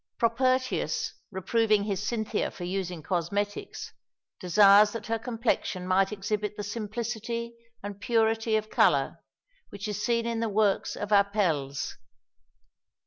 Propertius, 0.17 1.13
reproving 1.29 1.83
his 1.83 2.01
Cynthia 2.03 2.49
for 2.49 2.63
using 2.63 3.03
cosmetics, 3.03 3.93
desires 4.39 4.93
that 4.93 5.05
her 5.05 5.19
complexion 5.19 5.85
might 5.87 6.11
exhibit 6.11 6.57
the 6.57 6.63
simplicity 6.63 7.53
and 7.83 8.01
purity 8.01 8.55
of 8.55 8.71
colour 8.71 9.19
which 9.69 9.87
is 9.87 10.03
seen 10.03 10.25
in 10.25 10.39
the 10.39 10.49
works 10.49 10.95
of 10.95 11.11
Apelles." 11.11 11.97